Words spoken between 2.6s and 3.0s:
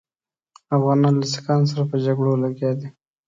دي.